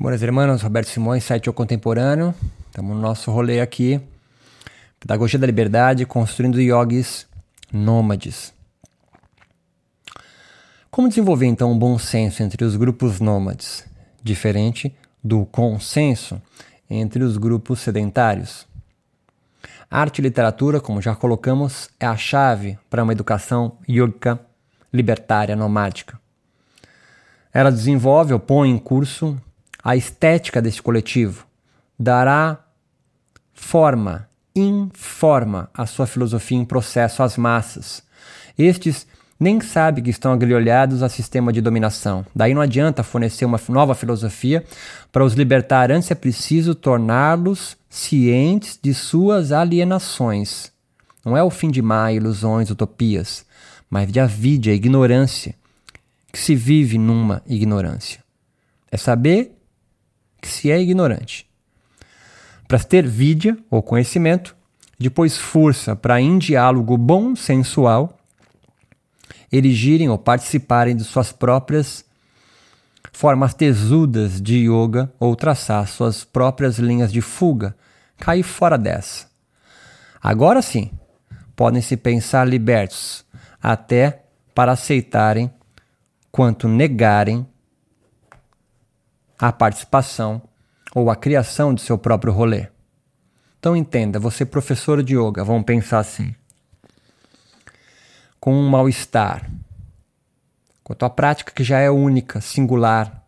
Buenas 0.00 0.22
irmãos, 0.22 0.62
Roberto 0.62 0.88
Simões, 0.88 1.24
site 1.24 1.50
O 1.50 1.52
Contemporâneo. 1.52 2.34
Estamos 2.68 2.96
no 2.96 3.02
nosso 3.02 3.30
rolê 3.30 3.60
aqui. 3.60 4.00
Pedagogia 4.98 5.38
da 5.38 5.46
Liberdade, 5.46 6.06
construindo 6.06 6.58
yogis 6.58 7.26
nômades. 7.70 8.50
Como 10.90 11.06
desenvolver 11.06 11.44
então 11.44 11.70
um 11.70 11.78
bom 11.78 11.98
senso 11.98 12.42
entre 12.42 12.64
os 12.64 12.76
grupos 12.76 13.20
nômades, 13.20 13.84
diferente 14.22 14.90
do 15.22 15.44
consenso 15.44 16.40
entre 16.88 17.22
os 17.22 17.36
grupos 17.36 17.80
sedentários? 17.80 18.66
Arte 19.90 20.20
e 20.20 20.22
literatura, 20.22 20.80
como 20.80 21.02
já 21.02 21.14
colocamos, 21.14 21.90
é 22.00 22.06
a 22.06 22.16
chave 22.16 22.78
para 22.88 23.02
uma 23.02 23.12
educação 23.12 23.76
yogica 23.86 24.40
libertária 24.90 25.54
nomádica. 25.54 26.18
Ela 27.52 27.70
desenvolve 27.70 28.32
ou 28.32 28.40
põe 28.40 28.70
em 28.70 28.78
curso 28.78 29.38
a 29.82 29.96
estética 29.96 30.60
desse 30.60 30.82
coletivo, 30.82 31.46
dará 31.98 32.58
forma, 33.52 34.28
informa 34.54 35.68
a 35.74 35.86
sua 35.86 36.06
filosofia 36.06 36.58
em 36.58 36.64
processo 36.64 37.22
às 37.22 37.36
massas. 37.36 38.02
Estes 38.58 39.06
nem 39.38 39.58
sabem 39.60 40.04
que 40.04 40.10
estão 40.10 40.32
agrilhoados 40.32 41.02
a 41.02 41.08
sistema 41.08 41.50
de 41.50 41.62
dominação. 41.62 42.26
Daí 42.34 42.52
não 42.52 42.60
adianta 42.60 43.02
fornecer 43.02 43.46
uma 43.46 43.60
nova 43.70 43.94
filosofia 43.94 44.64
para 45.10 45.24
os 45.24 45.32
libertar, 45.32 45.90
antes 45.90 46.10
é 46.10 46.14
preciso 46.14 46.74
torná-los 46.74 47.76
cientes 47.88 48.78
de 48.80 48.92
suas 48.92 49.50
alienações. 49.50 50.70
Não 51.24 51.36
é 51.36 51.42
o 51.42 51.50
fim 51.50 51.70
de 51.70 51.80
mar, 51.80 52.14
ilusões, 52.14 52.70
utopias, 52.70 53.46
mas 53.88 54.10
de 54.12 54.20
a 54.20 54.26
vida, 54.26 54.70
a 54.70 54.74
ignorância, 54.74 55.54
que 56.30 56.38
se 56.38 56.54
vive 56.54 56.98
numa 56.98 57.42
ignorância. 57.46 58.22
É 58.90 58.96
saber 58.96 59.59
que 60.40 60.48
se 60.48 60.70
é 60.70 60.80
ignorante. 60.80 61.46
Para 62.66 62.78
ter 62.78 63.06
vídia 63.06 63.58
ou 63.70 63.82
conhecimento, 63.82 64.56
depois 64.98 65.36
força 65.36 65.96
para 65.96 66.20
em 66.20 66.38
diálogo 66.38 66.96
bom 66.96 67.34
sensual 67.34 68.18
erigirem 69.50 70.08
ou 70.08 70.18
participarem 70.18 70.94
de 70.94 71.04
suas 71.04 71.32
próprias 71.32 72.04
formas 73.12 73.54
tesudas 73.54 74.40
de 74.40 74.68
yoga 74.68 75.12
ou 75.18 75.34
traçar 75.34 75.86
suas 75.88 76.24
próprias 76.24 76.78
linhas 76.78 77.12
de 77.12 77.20
fuga, 77.20 77.74
cair 78.18 78.42
fora 78.42 78.78
dessa. 78.78 79.26
Agora 80.22 80.62
sim, 80.62 80.90
podem 81.56 81.82
se 81.82 81.96
pensar 81.96 82.46
libertos, 82.46 83.24
até 83.60 84.22
para 84.54 84.72
aceitarem 84.72 85.50
quanto 86.30 86.68
negarem 86.68 87.46
a 89.40 89.50
participação 89.50 90.42
ou 90.94 91.10
a 91.10 91.16
criação 91.16 91.72
de 91.72 91.80
seu 91.80 91.96
próprio 91.96 92.32
rolê. 92.32 92.68
Então 93.58 93.76
entenda, 93.76 94.18
você 94.18 94.44
professor 94.44 95.02
de 95.02 95.16
yoga, 95.16 95.42
vamos 95.42 95.64
pensar 95.64 95.98
assim. 95.98 96.34
Com 98.38 98.54
um 98.54 98.68
mal-estar, 98.68 99.50
com 100.82 100.92
a 100.92 100.96
tua 100.96 101.10
prática 101.10 101.52
que 101.52 101.64
já 101.64 101.78
é 101.78 101.90
única, 101.90 102.40
singular. 102.40 103.24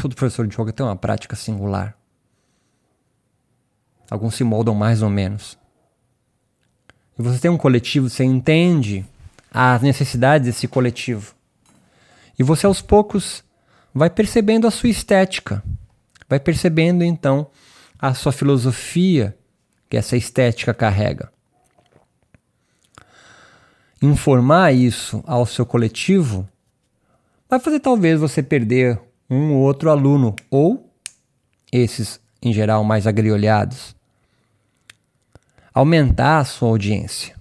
Todo 0.00 0.14
professor 0.14 0.46
de 0.46 0.54
yoga 0.54 0.72
tem 0.72 0.84
uma 0.84 0.96
prática 0.96 1.36
singular. 1.36 1.96
Alguns 4.10 4.34
se 4.34 4.44
moldam 4.44 4.74
mais 4.74 5.02
ou 5.02 5.10
menos. 5.10 5.58
E 7.18 7.22
você 7.22 7.38
tem 7.38 7.50
um 7.50 7.58
coletivo, 7.58 8.10
você 8.10 8.24
entende 8.24 9.04
as 9.50 9.82
necessidades 9.82 10.46
desse 10.46 10.66
coletivo. 10.66 11.34
E 12.38 12.42
você 12.42 12.66
aos 12.66 12.82
poucos 12.82 13.43
vai 13.94 14.10
percebendo 14.10 14.66
a 14.66 14.70
sua 14.70 14.88
estética, 14.88 15.62
vai 16.28 16.40
percebendo 16.40 17.04
então 17.04 17.46
a 17.98 18.12
sua 18.12 18.32
filosofia 18.32 19.38
que 19.88 19.96
essa 19.96 20.16
estética 20.16 20.74
carrega. 20.74 21.32
Informar 24.02 24.72
isso 24.72 25.22
ao 25.26 25.46
seu 25.46 25.64
coletivo 25.64 26.46
vai 27.48 27.60
fazer 27.60 27.78
talvez 27.78 28.18
você 28.18 28.42
perder 28.42 29.00
um 29.30 29.52
ou 29.54 29.62
outro 29.62 29.90
aluno, 29.90 30.34
ou 30.50 30.92
esses 31.72 32.20
em 32.42 32.52
geral 32.52 32.84
mais 32.84 33.06
agriolhados. 33.06 33.96
Aumentar 35.72 36.38
a 36.38 36.44
sua 36.44 36.68
audiência. 36.68 37.34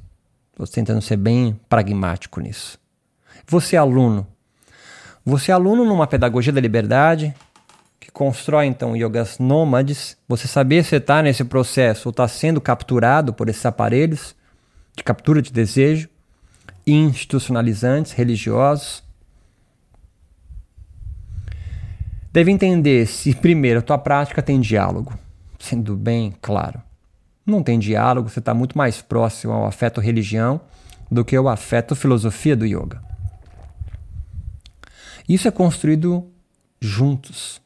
Estou 0.52 0.68
tentando 0.68 1.02
ser 1.02 1.18
bem 1.18 1.60
pragmático 1.68 2.40
nisso. 2.40 2.80
Você, 3.46 3.76
aluno, 3.76 4.26
você 5.26 5.52
é 5.52 5.54
aluno 5.54 5.86
numa 5.86 6.06
pedagogia 6.06 6.52
da 6.52 6.60
liberdade, 6.60 7.34
que 8.00 8.12
constrói 8.12 8.66
então 8.66 8.96
yogas 8.96 9.40
nômades, 9.40 10.18
você 10.28 10.48
saber 10.48 10.84
se 10.84 10.98
está 10.98 11.22
nesse 11.22 11.46
processo 11.46 12.10
ou 12.10 12.12
está 12.12 12.28
sendo 12.28 12.60
capturado 12.60 13.34
por 13.34 13.48
esses 13.48 13.66
aparelhos 13.66 14.36
de 14.96 15.04
captura 15.04 15.42
de 15.42 15.52
desejo, 15.52 16.10
institucionalizantes, 16.86 18.12
religiosos. 18.12 19.02
Deve 22.32 22.52
entender 22.52 23.06
se, 23.06 23.34
primeiro, 23.34 23.80
a 23.80 23.82
tua 23.82 23.98
prática 23.98 24.42
tem 24.42 24.60
diálogo, 24.60 25.14
sendo 25.58 25.96
bem 25.96 26.34
claro. 26.42 26.82
Não 27.46 27.64
tem 27.64 27.80
diálogo, 27.80 28.30
você 28.30 28.40
está 28.40 28.54
muito 28.54 28.78
mais 28.78 29.02
próximo 29.02 29.54
ao 29.54 29.66
afeto 29.66 30.02
religião 30.02 30.60
do 31.10 31.24
que 31.24 31.36
ao 31.36 31.48
afeto 31.48 31.96
filosofia 31.96 32.56
do 32.56 32.66
yoga. 32.66 33.13
Isso 35.28 35.48
é 35.48 35.52
construído 35.52 36.30
juntos. 36.80 37.62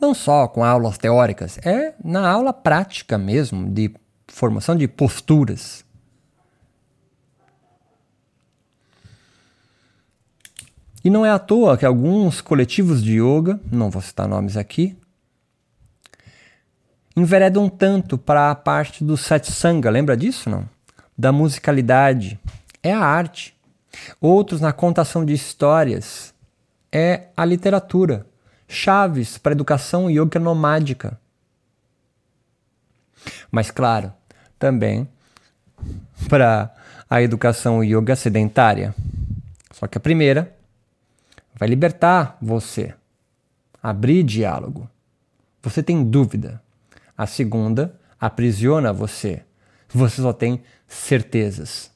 Não 0.00 0.12
só 0.12 0.48
com 0.48 0.64
aulas 0.64 0.98
teóricas, 0.98 1.58
é 1.64 1.94
na 2.02 2.28
aula 2.28 2.52
prática 2.52 3.16
mesmo, 3.16 3.70
de 3.70 3.94
formação 4.26 4.76
de 4.76 4.88
posturas. 4.88 5.84
E 11.04 11.10
não 11.10 11.26
é 11.26 11.30
à 11.30 11.38
toa 11.38 11.76
que 11.76 11.84
alguns 11.84 12.40
coletivos 12.40 13.02
de 13.02 13.20
yoga, 13.20 13.60
não 13.70 13.90
vou 13.90 14.02
citar 14.02 14.28
nomes 14.28 14.56
aqui, 14.56 14.96
enveredam 17.16 17.68
tanto 17.68 18.16
para 18.16 18.50
a 18.50 18.54
parte 18.54 19.04
do 19.04 19.16
satsanga, 19.16 19.90
lembra 19.90 20.16
disso 20.16 20.48
não? 20.48 20.68
Da 21.16 21.30
musicalidade, 21.30 22.38
é 22.82 22.92
a 22.92 23.00
arte. 23.00 23.54
Outros 24.20 24.60
na 24.60 24.72
contação 24.72 25.24
de 25.24 25.32
histórias, 25.32 26.31
é 26.92 27.28
a 27.36 27.44
literatura. 27.44 28.26
Chaves 28.68 29.38
para 29.38 29.52
a 29.52 29.54
educação 29.54 30.10
yoga 30.10 30.38
nomádica. 30.38 31.18
Mas, 33.50 33.70
claro, 33.70 34.12
também 34.58 35.08
para 36.28 36.74
a 37.08 37.22
educação 37.22 37.82
yoga 37.82 38.16
sedentária. 38.16 38.94
Só 39.72 39.86
que 39.86 39.98
a 39.98 40.00
primeira 40.00 40.56
vai 41.54 41.68
libertar 41.68 42.36
você, 42.40 42.94
abrir 43.82 44.22
diálogo. 44.22 44.88
Você 45.62 45.82
tem 45.82 46.02
dúvida. 46.02 46.62
A 47.16 47.26
segunda 47.26 47.98
aprisiona 48.18 48.92
você. 48.92 49.42
Você 49.88 50.22
só 50.22 50.32
tem 50.32 50.62
certezas. 50.88 51.91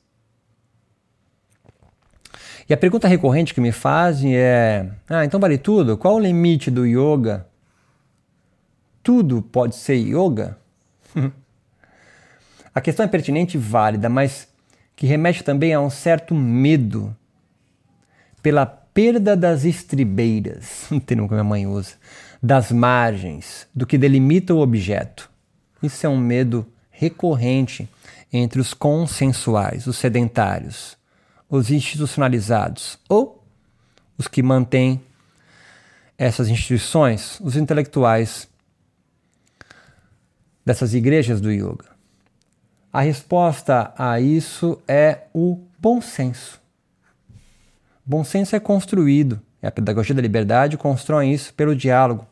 E 2.69 2.75
a 2.75 2.77
pergunta 2.77 3.07
recorrente 3.07 3.55
que 3.55 3.61
me 3.61 3.71
fazem 3.71 4.37
é: 4.37 4.91
ah, 5.09 5.25
então 5.25 5.39
vale 5.39 5.57
tudo? 5.57 5.97
Qual 5.97 6.17
o 6.17 6.21
limite 6.21 6.71
do 6.71 6.85
yoga? 6.85 7.47
Tudo 9.03 9.41
pode 9.41 9.77
ser 9.77 9.95
yoga? 9.95 10.59
a 12.75 12.81
questão 12.81 13.05
é 13.05 13.09
pertinente 13.09 13.57
e 13.57 13.61
válida, 13.61 14.09
mas 14.09 14.49
que 14.97 15.07
remete 15.07 15.45
também 15.45 15.73
a 15.73 15.81
um 15.81 15.91
certo 15.91 16.35
medo 16.35 17.15
pela 18.43 18.67
perda 18.67 19.37
das 19.37 19.65
estribeiras, 19.65 20.87
um 20.91 20.99
termo 20.99 21.29
que 21.29 21.35
minha 21.35 21.45
mãe 21.45 21.67
usa, 21.67 21.95
das 22.43 22.73
margens, 22.73 23.69
do 23.75 23.87
que 23.87 23.99
delimita 23.99 24.55
o 24.55 24.61
objeto. 24.61 25.31
Isso 25.83 26.05
é 26.05 26.09
um 26.09 26.17
medo 26.17 26.67
recorrente 26.91 27.89
entre 28.33 28.61
os 28.61 28.75
consensuais, 28.75 29.87
os 29.87 29.97
sedentários 29.97 30.97
os 31.49 31.71
institucionalizados 31.71 32.99
ou 33.09 33.45
os 34.19 34.27
que 34.27 34.43
mantêm 34.43 35.01
essas 36.19 36.49
instituições, 36.49 37.39
os 37.41 37.57
intelectuais 37.57 38.49
dessas 40.65 40.95
igrejas 40.95 41.41
do 41.41 41.51
yoga? 41.51 41.87
A 42.93 43.01
resposta 43.01 43.93
a 43.97 44.19
isso 44.21 44.81
é 44.89 45.25
o 45.35 45.61
bom 45.79 46.01
senso. 46.01 46.61
Bom 48.05 48.25
senso 48.25 48.57
é 48.57 48.61
construído, 48.61 49.41
e 49.63 49.67
a 49.67 49.71
pedagogia 49.71 50.15
da 50.15 50.23
liberdade 50.23 50.79
constrói 50.79 51.29
isso 51.29 51.53
pelo 51.53 51.77
diálogo. 51.77 52.27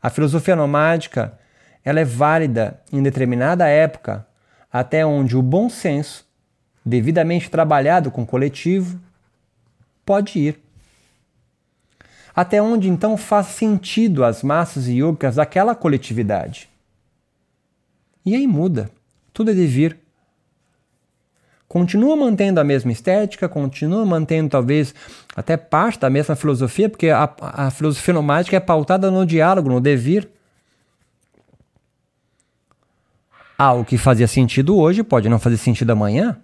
A 0.00 0.08
filosofia 0.08 0.54
nomádica 0.54 1.38
ela 1.84 2.00
é 2.00 2.04
válida 2.04 2.80
em 2.92 3.02
determinada 3.02 3.66
época, 3.66 4.26
até 4.72 5.04
onde 5.04 5.36
o 5.36 5.42
bom 5.42 5.68
senso 5.68 6.24
devidamente 6.84 7.50
trabalhado 7.50 8.10
com 8.10 8.26
coletivo, 8.26 8.98
pode 10.04 10.38
ir. 10.38 10.60
até 12.34 12.62
onde 12.62 12.88
então 12.88 13.16
faz 13.16 13.48
sentido 13.48 14.24
as 14.24 14.42
massas 14.42 14.86
yogas 14.86 15.36
daquela 15.36 15.74
coletividade. 15.74 16.68
E 18.24 18.34
aí 18.34 18.46
muda, 18.46 18.90
tudo 19.32 19.50
é 19.50 19.54
de 19.54 19.66
vir. 19.66 19.98
Continua 21.68 22.16
mantendo 22.16 22.58
a 22.58 22.64
mesma 22.64 22.90
estética, 22.90 23.48
continua 23.48 24.04
mantendo 24.04 24.50
talvez 24.50 24.94
até 25.36 25.56
parte 25.56 26.00
da 26.00 26.10
mesma 26.10 26.34
filosofia, 26.34 26.88
porque 26.88 27.10
a, 27.10 27.32
a 27.40 27.70
filosofia 27.70 28.14
nomádica 28.14 28.56
é 28.56 28.60
pautada 28.60 29.10
no 29.10 29.24
diálogo, 29.24 29.68
no 29.68 29.80
devir. 29.80 30.28
Algo 33.56 33.84
que 33.84 33.98
fazia 33.98 34.26
sentido 34.26 34.76
hoje 34.76 35.02
pode 35.02 35.28
não 35.28 35.38
fazer 35.38 35.58
sentido 35.58 35.90
amanhã. 35.90 36.40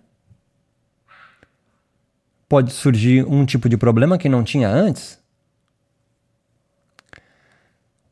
Pode 2.49 2.73
surgir 2.73 3.27
um 3.27 3.45
tipo 3.45 3.69
de 3.69 3.77
problema 3.77 4.19
que 4.19 4.29
não 4.29 4.45
tinha 4.45 4.69
antes. 4.69 5.19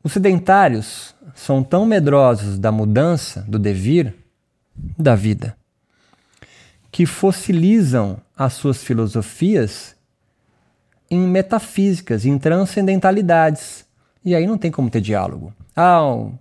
Os 0.02 0.12
sedentários 0.12 1.14
são 1.34 1.62
tão 1.62 1.86
medrosos 1.86 2.58
da 2.58 2.70
mudança, 2.70 3.42
do 3.48 3.58
devir, 3.58 4.14
da 4.98 5.14
vida, 5.14 5.56
que 6.90 7.06
fossilizam 7.06 8.20
as 8.36 8.52
suas 8.54 8.82
filosofias 8.82 9.94
em 11.10 11.20
metafísicas, 11.20 12.26
em 12.26 12.38
transcendentalidades. 12.38 13.84
E 14.24 14.34
aí 14.34 14.46
não 14.46 14.58
tem 14.58 14.70
como 14.70 14.90
ter 14.90 15.00
diálogo. 15.00 15.52
Ah, 15.76 16.02
uma 16.04 16.38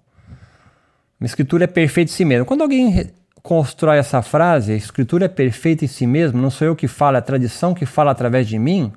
escritura 1.22 1.66
é 1.66 1.68
perfeita 1.68 2.12
em 2.12 2.16
si 2.16 2.25
mesmo. 2.25 2.46
Quando 2.46 2.62
alguém 2.62 3.12
constrói 3.44 3.98
essa 3.98 4.22
frase, 4.22 4.72
a 4.72 4.75
escritura 4.75 5.25
é 5.25 5.28
perfeita 5.28 5.84
em 5.84 5.88
si 5.88 6.07
mesmo, 6.07 6.42
não 6.42 6.50
sou 6.50 6.66
eu 6.66 6.75
que 6.75 6.88
falo, 6.88 7.18
é 7.18 7.19
a 7.19 7.22
tradição 7.22 7.74
que 7.74 7.86
fala 7.86 8.10
através 8.10 8.48
de 8.48 8.57
mim, 8.57 8.92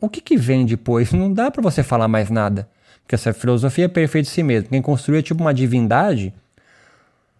o 0.00 0.08
que, 0.08 0.20
que 0.20 0.36
vem 0.36 0.66
depois? 0.66 1.12
Não 1.12 1.32
dá 1.32 1.50
para 1.50 1.62
você 1.62 1.82
falar 1.82 2.08
mais 2.08 2.28
nada. 2.28 2.68
Porque 3.02 3.14
essa 3.14 3.32
filosofia 3.32 3.84
é 3.84 3.88
perfeita 3.88 4.28
em 4.28 4.32
si 4.32 4.42
mesmo. 4.42 4.70
Quem 4.70 4.82
construiu 4.82 5.20
é 5.20 5.22
tipo 5.22 5.40
uma 5.40 5.54
divindade. 5.54 6.34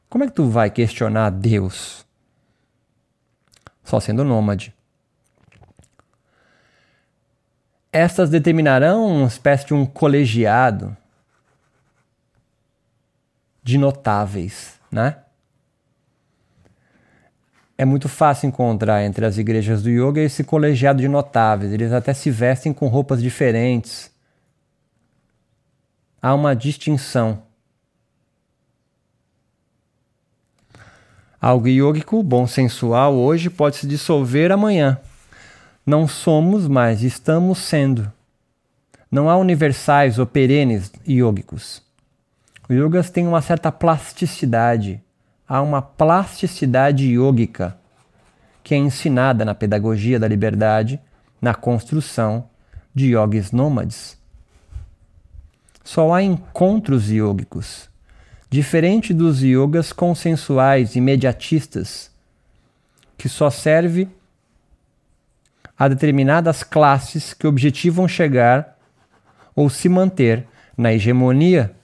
Como 0.08 0.22
é 0.22 0.28
que 0.28 0.34
tu 0.34 0.48
vai 0.48 0.70
questionar 0.70 1.30
Deus? 1.30 2.06
Só 3.82 3.98
sendo 3.98 4.22
nômade. 4.22 4.72
Estas 7.92 8.30
determinarão 8.30 9.06
uma 9.06 9.26
espécie 9.26 9.66
de 9.66 9.74
um 9.74 9.84
colegiado 9.84 10.96
de 13.62 13.76
notáveis, 13.76 14.78
né? 14.90 15.16
É 17.82 17.84
muito 17.84 18.08
fácil 18.08 18.46
encontrar 18.46 19.02
entre 19.02 19.26
as 19.26 19.38
igrejas 19.38 19.82
do 19.82 19.90
yoga 19.90 20.20
esse 20.20 20.44
colegiado 20.44 21.00
de 21.00 21.08
notáveis. 21.08 21.72
Eles 21.72 21.92
até 21.92 22.14
se 22.14 22.30
vestem 22.30 22.72
com 22.72 22.86
roupas 22.86 23.20
diferentes 23.20 24.08
há 26.22 26.32
uma 26.32 26.54
distinção. 26.54 27.42
Algo 31.40 31.66
yógico, 31.66 32.22
bom 32.22 32.46
sensual, 32.46 33.16
hoje 33.16 33.50
pode 33.50 33.74
se 33.74 33.88
dissolver 33.88 34.52
amanhã. 34.52 35.00
Não 35.84 36.06
somos, 36.06 36.68
mas 36.68 37.02
estamos 37.02 37.58
sendo. 37.58 38.12
Não 39.10 39.28
há 39.28 39.36
universais 39.36 40.20
ou 40.20 40.24
perenes 40.24 40.92
yógicos. 41.04 41.82
O 42.68 42.72
yogas 42.72 43.10
tem 43.10 43.26
uma 43.26 43.42
certa 43.42 43.72
plasticidade. 43.72 45.01
Há 45.52 45.60
uma 45.60 45.82
plasticidade 45.82 47.04
yógica 47.12 47.76
que 48.64 48.74
é 48.74 48.78
ensinada 48.78 49.44
na 49.44 49.54
pedagogia 49.54 50.18
da 50.18 50.26
liberdade, 50.26 50.98
na 51.42 51.52
construção 51.52 52.48
de 52.94 53.08
yogis 53.08 53.52
nômades. 53.52 54.16
Só 55.84 56.14
há 56.14 56.22
encontros 56.22 57.10
yogicos, 57.10 57.90
diferente 58.48 59.12
dos 59.12 59.42
yogas 59.42 59.92
consensuais 59.92 60.96
imediatistas, 60.96 62.10
que 63.18 63.28
só 63.28 63.50
serve 63.50 64.08
a 65.78 65.86
determinadas 65.86 66.62
classes 66.62 67.34
que 67.34 67.46
objetivam 67.46 68.08
chegar 68.08 68.78
ou 69.54 69.68
se 69.68 69.86
manter 69.86 70.46
na 70.78 70.94
hegemonia 70.94 71.76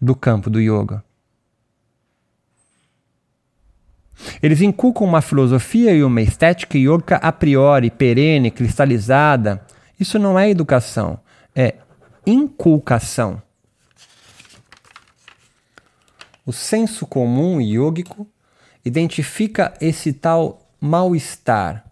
do 0.00 0.16
campo 0.16 0.50
do 0.50 0.60
yoga. 0.60 1.04
Eles 4.42 4.60
inculcam 4.60 5.06
uma 5.06 5.22
filosofia 5.22 5.92
e 5.92 6.02
uma 6.02 6.20
estética 6.20 6.78
yoga 6.78 7.16
a 7.16 7.32
priori, 7.32 7.90
perene, 7.90 8.50
cristalizada. 8.50 9.64
Isso 9.98 10.18
não 10.18 10.38
é 10.38 10.48
educação, 10.48 11.20
é 11.54 11.74
inculcação. 12.26 13.42
O 16.44 16.52
senso 16.52 17.06
comum 17.06 17.60
yógico 17.60 18.26
identifica 18.84 19.74
esse 19.80 20.12
tal 20.12 20.66
mal-estar 20.80 21.84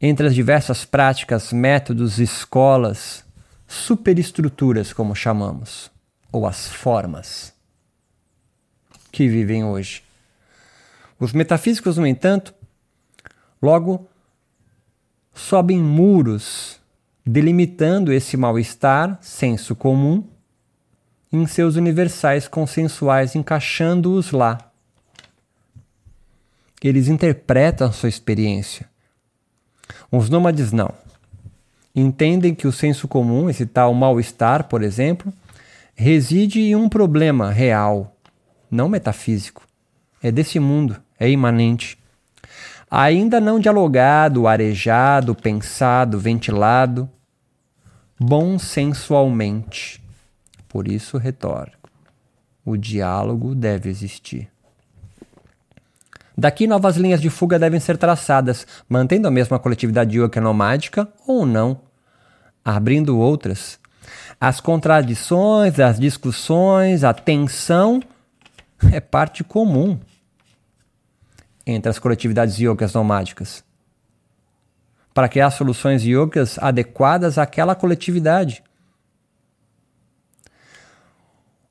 entre 0.00 0.26
as 0.26 0.34
diversas 0.34 0.84
práticas, 0.84 1.52
métodos, 1.52 2.18
escolas, 2.18 3.24
superestruturas, 3.68 4.92
como 4.92 5.14
chamamos, 5.14 5.90
ou 6.32 6.46
as 6.46 6.68
formas 6.68 7.52
que 9.12 9.28
vivem 9.28 9.64
hoje. 9.64 10.02
Os 11.22 11.32
metafísicos, 11.32 11.96
no 11.98 12.04
entanto, 12.04 12.52
logo 13.62 14.08
sobem 15.32 15.78
muros 15.78 16.80
delimitando 17.24 18.12
esse 18.12 18.36
mal-estar, 18.36 19.18
senso 19.20 19.76
comum, 19.76 20.24
em 21.32 21.46
seus 21.46 21.76
universais 21.76 22.48
consensuais, 22.48 23.36
encaixando-os 23.36 24.32
lá. 24.32 24.72
Eles 26.82 27.06
interpretam 27.06 27.86
a 27.86 27.92
sua 27.92 28.08
experiência. 28.08 28.90
Os 30.10 30.28
nômades 30.28 30.72
não. 30.72 30.92
Entendem 31.94 32.52
que 32.52 32.66
o 32.66 32.72
senso 32.72 33.06
comum, 33.06 33.48
esse 33.48 33.64
tal 33.64 33.94
mal-estar, 33.94 34.64
por 34.64 34.82
exemplo, 34.82 35.32
reside 35.94 36.62
em 36.62 36.74
um 36.74 36.88
problema 36.88 37.52
real, 37.52 38.12
não 38.68 38.88
metafísico. 38.88 39.62
É 40.20 40.32
desse 40.32 40.58
mundo, 40.58 41.00
é 41.22 41.30
imanente 41.30 42.02
ainda 42.94 43.40
não 43.40 43.58
dialogado, 43.58 44.46
arejado, 44.46 45.34
pensado, 45.34 46.18
ventilado, 46.18 47.08
bom 48.20 48.58
sensualmente. 48.58 50.02
Por 50.68 50.86
isso 50.86 51.16
retórico. 51.16 51.88
O 52.62 52.76
diálogo 52.76 53.54
deve 53.54 53.88
existir. 53.88 54.50
Daqui 56.36 56.66
novas 56.66 56.96
linhas 56.98 57.20
de 57.20 57.30
fuga 57.30 57.58
devem 57.58 57.80
ser 57.80 57.96
traçadas, 57.96 58.66
mantendo 58.86 59.26
a 59.26 59.30
mesma 59.30 59.58
coletividade 59.58 60.18
nomádica 60.38 61.08
ou 61.26 61.46
não, 61.46 61.80
abrindo 62.62 63.18
outras. 63.18 63.80
As 64.38 64.60
contradições, 64.60 65.80
as 65.80 65.98
discussões, 65.98 67.04
a 67.04 67.14
tensão 67.14 68.02
é 68.92 69.00
parte 69.00 69.42
comum 69.42 69.98
entre 71.66 71.90
as 71.90 71.98
coletividades 71.98 72.58
yogas 72.58 72.92
nomádicas 72.92 73.64
para 75.14 75.28
criar 75.28 75.50
soluções 75.50 76.02
yogas 76.04 76.58
adequadas 76.58 77.38
àquela 77.38 77.74
coletividade. 77.74 78.62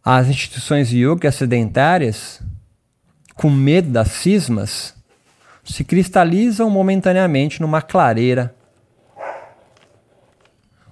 As 0.04 0.28
instituições 0.28 0.92
yogas 0.92 1.36
sedentárias, 1.36 2.42
com 3.36 3.50
medo 3.50 3.90
das 3.90 4.10
cismas, 4.10 4.96
se 5.64 5.84
cristalizam 5.84 6.70
momentaneamente 6.70 7.62
numa 7.62 7.82
clareira. 7.82 8.56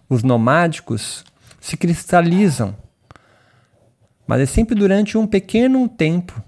Os 0.08 0.24
nomádicos 0.24 1.24
se 1.60 1.76
cristalizam, 1.76 2.76
mas 4.26 4.42
é 4.42 4.46
sempre 4.46 4.76
durante 4.76 5.18
um 5.18 5.28
pequeno 5.28 5.88
tempo 5.88 6.44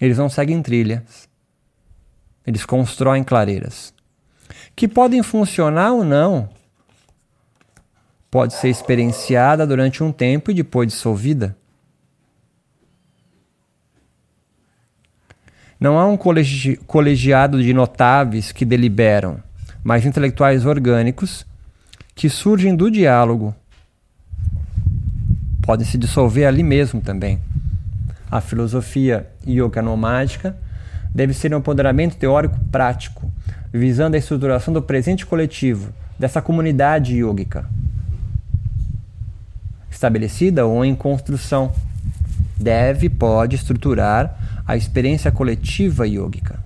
eles 0.00 0.16
não 0.16 0.28
seguem 0.28 0.62
trilhas. 0.62 1.28
Eles 2.46 2.64
constroem 2.64 3.22
clareiras. 3.22 3.92
Que 4.74 4.88
podem 4.88 5.22
funcionar 5.22 5.92
ou 5.92 6.04
não. 6.04 6.48
Pode 8.30 8.54
ser 8.54 8.68
experienciada 8.68 9.66
durante 9.66 10.02
um 10.02 10.10
tempo 10.10 10.50
e 10.50 10.54
depois 10.54 10.88
dissolvida. 10.88 11.56
Não 15.78 15.98
há 15.98 16.06
um 16.06 16.16
colegi 16.16 16.76
colegiado 16.86 17.62
de 17.62 17.72
notáveis 17.72 18.52
que 18.52 18.64
deliberam, 18.64 19.42
mas 19.82 20.04
intelectuais 20.04 20.64
orgânicos 20.66 21.46
que 22.14 22.28
surgem 22.28 22.76
do 22.76 22.90
diálogo. 22.90 23.54
Podem 25.62 25.86
se 25.86 25.96
dissolver 25.96 26.46
ali 26.46 26.62
mesmo 26.62 27.00
também 27.00 27.40
a 28.30 28.40
filosofia 28.40 29.26
yoga 29.46 29.82
nomádica 29.82 30.56
deve 31.14 31.34
ser 31.34 31.52
um 31.54 31.58
empoderamento 31.58 32.16
teórico 32.16 32.58
prático, 32.70 33.30
visando 33.72 34.14
a 34.14 34.18
estruturação 34.18 34.72
do 34.72 34.80
presente 34.80 35.26
coletivo 35.26 35.92
dessa 36.18 36.40
comunidade 36.40 37.16
yógica, 37.16 37.64
estabelecida 39.90 40.66
ou 40.66 40.84
em 40.84 40.94
construção, 40.94 41.72
deve 42.56 43.08
pode 43.08 43.56
estruturar 43.56 44.62
a 44.66 44.76
experiência 44.76 45.32
coletiva 45.32 46.06
yógica. 46.06 46.60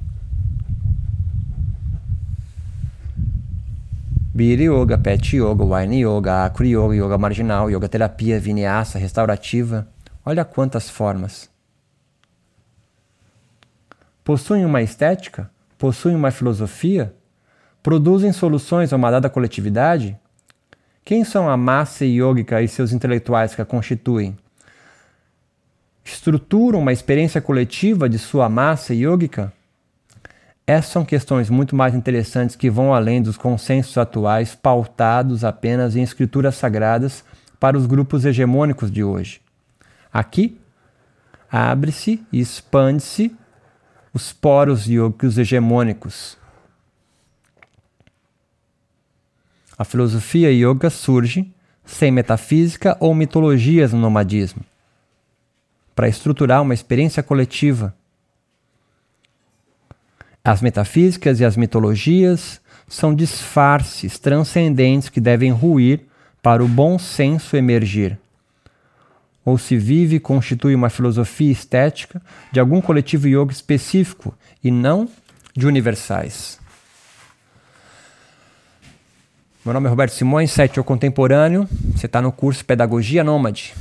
Biri 4.35 4.64
Yoga, 4.64 4.99
Pet 4.99 5.37
Yoga, 5.37 5.64
Wine 5.64 6.02
Yoga, 6.02 6.44
Akri 6.44 6.71
Yoga, 6.71 6.97
Yoga 6.97 7.16
Marginal, 7.16 7.71
Yoga 7.71 7.88
Terapia, 7.88 8.40
Vinyasa, 8.40 8.99
Restaurativa. 8.99 9.87
Olha 10.26 10.44
quantas 10.44 10.90
formas. 10.90 11.53
Possuem 14.25 14.64
uma 14.64 14.81
estética? 14.81 15.50
Possuem 15.76 16.16
uma 16.16 16.31
filosofia? 16.31 17.14
Produzem 17.83 18.33
soluções 18.33 18.90
a 18.90 18.97
uma 18.97 19.11
dada 19.11 19.28
coletividade? 19.28 20.19
Quem 21.04 21.23
são 21.23 21.47
a 21.47 21.59
massa 21.59 22.07
yógica 22.07 22.62
e 22.62 22.66
seus 22.66 22.90
intelectuais 22.90 23.54
que 23.54 23.61
a 23.61 23.66
constituem? 23.66 24.35
Estruturam 26.02 26.78
uma 26.78 26.93
experiência 26.93 27.43
coletiva 27.43 28.09
de 28.09 28.19
sua 28.19 28.49
massa 28.49 28.95
yógica? 28.95 29.52
Essas 30.66 30.93
são 30.93 31.04
questões 31.04 31.50
muito 31.50 31.76
mais 31.76 31.95
interessantes 31.95 32.57
que 32.57 32.71
vão 32.71 32.95
além 32.95 33.21
dos 33.21 33.37
consensos 33.37 33.99
atuais 33.99 34.54
pautados 34.54 35.45
apenas 35.45 35.97
em 35.97 36.02
escrituras 36.02 36.54
sagradas 36.54 37.23
para 37.61 37.76
os 37.76 37.85
grupos 37.85 38.25
hegemônicos 38.25 38.90
de 38.90 39.04
hoje. 39.04 39.43
Aqui, 40.11 40.59
abre-se 41.50 42.25
e 42.33 42.40
expande-se 42.40 43.37
os 44.14 44.33
poros 44.33 44.87
yogis 44.87 45.37
hegemônicos. 45.37 46.38
A 49.76 49.85
filosofia 49.85 50.50
yoga 50.50 50.88
surge 50.88 51.52
sem 51.85 52.11
metafísica 52.11 52.97
ou 53.00 53.14
mitologias 53.14 53.92
no 53.92 53.99
nomadismo, 53.99 54.64
para 55.94 56.09
estruturar 56.09 56.62
uma 56.62 56.73
experiência 56.73 57.23
coletiva 57.23 57.94
as 60.47 60.61
metafísicas 60.61 61.40
e 61.40 61.44
as 61.44 61.56
mitologias 61.56 62.61
são 62.87 63.14
disfarces 63.14 64.18
transcendentes 64.18 65.09
que 65.09 65.18
devem 65.18 65.50
ruir 65.50 66.02
para 66.42 66.62
o 66.62 66.68
bom 66.68 66.99
senso 66.99 67.56
emergir. 67.56 68.18
Ou 69.45 69.59
se 69.59 69.77
vive 69.77 70.17
e 70.17 70.21
constitui 70.21 70.75
uma 70.75 70.89
filosofia 70.89 71.53
estética 71.53 72.23
de 72.51 72.59
algum 72.59 72.81
coletivo 72.81 73.29
yoga 73.29 73.53
específico 73.53 74.35
e 74.63 74.71
não 74.71 75.09
de 75.55 75.67
universais. 75.67 76.59
Meu 79.65 79.73
nome 79.73 79.87
é 79.87 79.91
Roberto 79.91 80.13
Simões, 80.13 80.51
sete 80.51 80.83
contemporâneo. 80.83 81.69
Você 81.95 82.07
está 82.07 82.21
no 82.21 82.33
curso 82.33 82.65
Pedagogia 82.65 83.25
Nômade. 83.25 83.75